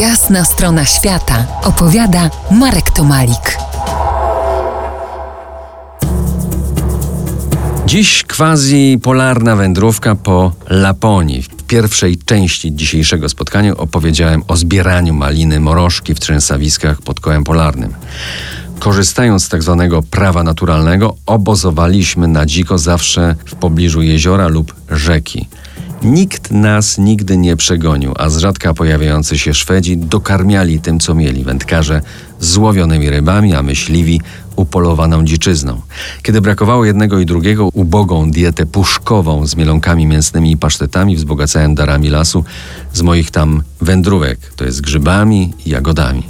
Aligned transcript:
Jasna 0.00 0.44
strona 0.44 0.84
świata 0.84 1.46
opowiada 1.62 2.30
Marek 2.50 2.90
Tomalik. 2.90 3.58
Dziś 7.86 8.24
quasi 8.36 8.98
polarna 9.02 9.56
wędrówka 9.56 10.14
po 10.14 10.52
Laponii. 10.68 11.42
W 11.42 11.48
pierwszej 11.48 12.16
części 12.16 12.74
dzisiejszego 12.74 13.28
spotkania 13.28 13.76
opowiedziałem 13.76 14.42
o 14.48 14.56
zbieraniu 14.56 15.14
maliny 15.14 15.60
morożki 15.60 16.14
w 16.14 16.20
trzęsawiskach 16.20 17.02
pod 17.02 17.20
kołem 17.20 17.44
polarnym. 17.44 17.94
Korzystając 18.78 19.44
z 19.44 19.48
tak 19.48 19.62
zwanego 19.62 20.02
prawa 20.02 20.42
naturalnego, 20.42 21.16
obozowaliśmy 21.26 22.28
na 22.28 22.46
dziko 22.46 22.78
zawsze 22.78 23.34
w 23.44 23.54
pobliżu 23.54 24.02
jeziora 24.02 24.48
lub 24.48 24.74
rzeki. 24.90 25.48
Nikt 26.06 26.50
nas 26.50 26.98
nigdy 26.98 27.36
nie 27.36 27.56
przegonił, 27.56 28.12
a 28.18 28.28
z 28.28 28.38
rzadka 28.38 28.74
pojawiający 28.74 29.38
się 29.38 29.54
Szwedzi 29.54 29.96
dokarmiali 29.96 30.80
tym, 30.80 31.00
co 31.00 31.14
mieli 31.14 31.44
wędkarze 31.44 32.02
złowionymi 32.40 33.10
rybami, 33.10 33.54
a 33.54 33.62
myśliwi 33.62 34.20
upolowaną 34.56 35.24
dziczyzną. 35.24 35.80
Kiedy 36.22 36.40
brakowało 36.40 36.84
jednego 36.84 37.18
i 37.18 37.26
drugiego, 37.26 37.68
ubogą 37.72 38.30
dietę 38.30 38.66
puszkową 38.66 39.46
z 39.46 39.56
mielonkami 39.56 40.06
mięsnymi 40.06 40.52
i 40.52 40.56
pasztetami 40.56 41.16
wzbogacałem 41.16 41.74
darami 41.74 42.08
lasu 42.08 42.44
z 42.92 43.02
moich 43.02 43.30
tam 43.30 43.62
wędrówek, 43.80 44.38
to 44.56 44.64
jest 44.64 44.80
grzybami 44.80 45.52
i 45.64 45.70
jagodami. 45.70 46.22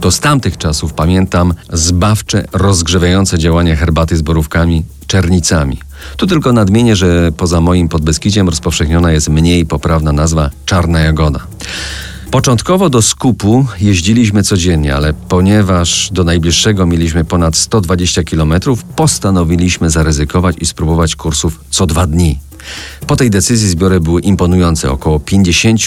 To 0.00 0.10
z 0.10 0.20
tamtych 0.20 0.58
czasów 0.58 0.92
pamiętam 0.92 1.54
zbawcze, 1.72 2.44
rozgrzewające 2.52 3.38
działanie 3.38 3.76
herbaty 3.76 4.16
z 4.16 4.22
borówkami, 4.22 4.84
czernicami. 5.06 5.78
Tu 6.16 6.26
tylko 6.26 6.52
nadmienię, 6.52 6.96
że 6.96 7.32
poza 7.36 7.60
moim 7.60 7.88
Podbeskidziem 7.88 8.48
rozpowszechniona 8.48 9.12
jest 9.12 9.28
mniej 9.28 9.66
poprawna 9.66 10.12
nazwa 10.12 10.50
czarna 10.66 11.00
jagoda. 11.00 11.40
Początkowo 12.30 12.90
do 12.90 13.02
skupu 13.02 13.66
jeździliśmy 13.80 14.42
codziennie, 14.42 14.94
ale 14.94 15.14
ponieważ 15.14 16.08
do 16.12 16.24
najbliższego 16.24 16.86
mieliśmy 16.86 17.24
ponad 17.24 17.56
120 17.56 18.22
km, 18.22 18.54
postanowiliśmy 18.96 19.90
zaryzykować 19.90 20.56
i 20.60 20.66
spróbować 20.66 21.16
kursów 21.16 21.60
co 21.70 21.86
dwa 21.86 22.06
dni. 22.06 22.38
Po 23.06 23.16
tej 23.16 23.30
decyzji 23.30 23.68
zbiory 23.68 24.00
były 24.00 24.20
imponujące, 24.20 24.90
około 24.90 25.20
50 25.20 25.80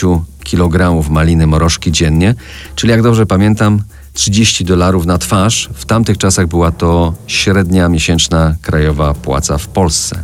kg 0.43 1.09
maliny 1.09 1.47
morożki 1.47 1.91
dziennie, 1.91 2.35
czyli 2.75 2.91
jak 2.91 3.01
dobrze 3.01 3.25
pamiętam, 3.25 3.81
30 4.19 4.65
dolarów 4.65 5.05
na 5.05 5.17
twarz. 5.17 5.69
W 5.73 5.85
tamtych 5.85 6.17
czasach 6.17 6.47
była 6.47 6.71
to 6.71 7.13
średnia 7.27 7.89
miesięczna 7.89 8.55
krajowa 8.61 9.13
płaca 9.13 9.57
w 9.57 9.67
Polsce. 9.67 10.23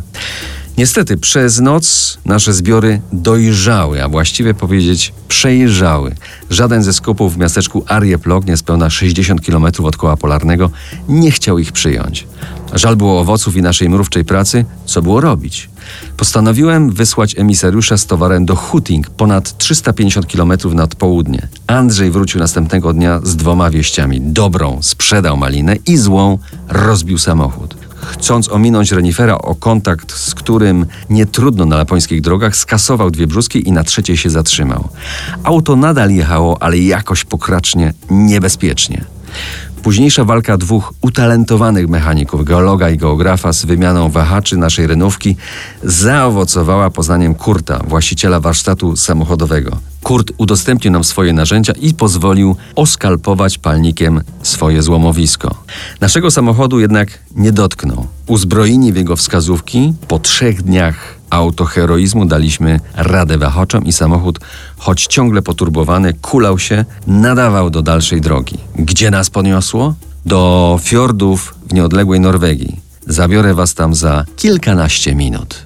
Niestety 0.78 1.16
przez 1.16 1.60
noc 1.60 2.18
nasze 2.24 2.52
zbiory 2.52 3.00
dojrzały, 3.12 4.04
a 4.04 4.08
właściwie 4.08 4.54
powiedzieć 4.54 5.12
przejrzały. 5.28 6.14
Żaden 6.50 6.82
ze 6.82 6.92
skupów 6.92 7.34
w 7.34 7.38
miasteczku 7.38 7.84
Arjeplog, 7.88 8.46
niespełna 8.46 8.90
60 8.90 9.46
km 9.46 9.66
od 9.82 9.96
koła 9.96 10.16
polarnego, 10.16 10.70
nie 11.08 11.30
chciał 11.30 11.58
ich 11.58 11.72
przyjąć. 11.72 12.26
Żal 12.76 12.96
było 12.96 13.20
owoców 13.20 13.56
i 13.56 13.62
naszej 13.62 13.88
mrówczej 13.88 14.24
pracy, 14.24 14.64
co 14.84 15.02
było 15.02 15.20
robić? 15.20 15.70
Postanowiłem 16.16 16.90
wysłać 16.90 17.38
emisariusza 17.38 17.96
z 17.96 18.06
towarem 18.06 18.46
do 18.46 18.56
Huting, 18.56 19.10
ponad 19.10 19.58
350 19.58 20.26
km 20.26 20.52
nad 20.74 20.94
południe. 20.94 21.48
Andrzej 21.66 22.10
wrócił 22.10 22.40
następnego 22.40 22.92
dnia 22.92 23.20
z 23.22 23.36
dwoma 23.36 23.70
wieściami. 23.70 24.20
Dobrą 24.20 24.78
sprzedał 24.82 25.36
malinę 25.36 25.76
i 25.86 25.96
złą 25.96 26.38
rozbił 26.68 27.18
samochód 27.18 27.86
chcąc 28.06 28.48
ominąć 28.48 28.92
renifera, 28.92 29.38
o 29.38 29.54
kontakt 29.54 30.12
z 30.12 30.34
którym 30.34 30.86
nie 31.10 31.26
trudno 31.26 31.64
na 31.64 31.76
lapońskich 31.76 32.20
drogach, 32.20 32.56
skasował 32.56 33.10
dwie 33.10 33.26
brzuski 33.26 33.68
i 33.68 33.72
na 33.72 33.84
trzeciej 33.84 34.16
się 34.16 34.30
zatrzymał. 34.30 34.88
Auto 35.42 35.76
nadal 35.76 36.10
jechało, 36.10 36.62
ale 36.62 36.78
jakoś 36.78 37.24
pokracznie 37.24 37.92
niebezpiecznie. 38.10 39.04
Późniejsza 39.86 40.24
walka 40.24 40.56
dwóch 40.56 40.92
utalentowanych 41.00 41.88
mechaników, 41.88 42.44
geologa 42.44 42.90
i 42.90 42.98
geografa 42.98 43.52
z 43.52 43.64
wymianą 43.64 44.10
wahaczy 44.10 44.56
naszej 44.56 44.86
renówki 44.86 45.36
zaowocowała 45.82 46.90
poznaniem 46.90 47.34
Kurta, 47.34 47.80
właściciela 47.88 48.40
warsztatu 48.40 48.96
samochodowego. 48.96 49.76
Kurt 50.06 50.32
udostępnił 50.38 50.92
nam 50.92 51.04
swoje 51.04 51.32
narzędzia 51.32 51.72
i 51.80 51.94
pozwolił 51.94 52.56
oskalpować 52.76 53.58
palnikiem 53.58 54.20
swoje 54.42 54.82
złomowisko. 54.82 55.54
Naszego 56.00 56.30
samochodu 56.30 56.80
jednak 56.80 57.18
nie 57.36 57.52
dotknął. 57.52 58.06
Uzbrojeni 58.26 58.92
w 58.92 58.96
jego 58.96 59.16
wskazówki, 59.16 59.94
po 60.08 60.18
trzech 60.18 60.62
dniach 60.62 61.14
autoheroizmu 61.30 62.26
daliśmy 62.26 62.80
radę 62.96 63.38
wahaczom 63.38 63.84
i 63.84 63.92
samochód, 63.92 64.38
choć 64.76 65.06
ciągle 65.06 65.42
poturbowany, 65.42 66.14
kulał 66.14 66.58
się, 66.58 66.84
nadawał 67.06 67.70
do 67.70 67.82
dalszej 67.82 68.20
drogi. 68.20 68.58
Gdzie 68.76 69.10
nas 69.10 69.30
podniosło? 69.30 69.94
Do 70.26 70.78
fiordów 70.82 71.54
w 71.68 71.72
nieodległej 71.72 72.20
Norwegii. 72.20 72.80
Zabiorę 73.06 73.54
was 73.54 73.74
tam 73.74 73.94
za 73.94 74.24
kilkanaście 74.36 75.14
minut. 75.14 75.65